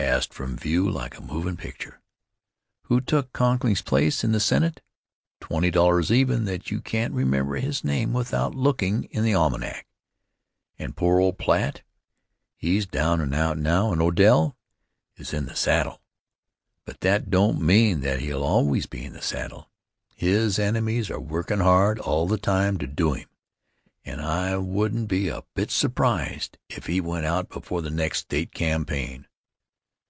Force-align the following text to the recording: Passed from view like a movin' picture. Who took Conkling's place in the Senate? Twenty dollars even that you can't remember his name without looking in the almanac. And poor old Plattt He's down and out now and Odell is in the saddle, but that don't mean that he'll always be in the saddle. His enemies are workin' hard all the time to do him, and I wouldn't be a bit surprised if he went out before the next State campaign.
Passed 0.00 0.32
from 0.32 0.56
view 0.56 0.88
like 0.88 1.18
a 1.18 1.22
movin' 1.22 1.56
picture. 1.58 2.00
Who 2.84 3.00
took 3.00 3.32
Conkling's 3.32 3.82
place 3.82 4.22
in 4.24 4.30
the 4.30 4.38
Senate? 4.40 4.80
Twenty 5.40 5.70
dollars 5.72 6.12
even 6.12 6.44
that 6.44 6.70
you 6.70 6.80
can't 6.80 7.12
remember 7.12 7.56
his 7.56 7.82
name 7.84 8.12
without 8.14 8.54
looking 8.54 9.04
in 9.04 9.24
the 9.24 9.34
almanac. 9.34 9.86
And 10.78 10.96
poor 10.96 11.18
old 11.18 11.38
Plattt 11.38 11.82
He's 12.56 12.86
down 12.86 13.20
and 13.20 13.34
out 13.34 13.58
now 13.58 13.92
and 13.92 14.00
Odell 14.00 14.56
is 15.16 15.34
in 15.34 15.46
the 15.46 15.56
saddle, 15.56 16.00
but 16.84 17.00
that 17.00 17.28
don't 17.28 17.60
mean 17.60 18.00
that 18.00 18.20
he'll 18.20 18.44
always 18.44 18.86
be 18.86 19.04
in 19.04 19.12
the 19.12 19.20
saddle. 19.22 19.70
His 20.14 20.58
enemies 20.60 21.10
are 21.10 21.20
workin' 21.20 21.60
hard 21.60 21.98
all 21.98 22.26
the 22.28 22.38
time 22.38 22.78
to 22.78 22.86
do 22.86 23.12
him, 23.14 23.28
and 24.04 24.22
I 24.22 24.56
wouldn't 24.56 25.08
be 25.08 25.28
a 25.28 25.42
bit 25.54 25.70
surprised 25.72 26.56
if 26.70 26.86
he 26.86 27.00
went 27.00 27.26
out 27.26 27.48
before 27.50 27.82
the 27.82 27.90
next 27.90 28.20
State 28.20 28.52
campaign. 28.52 29.26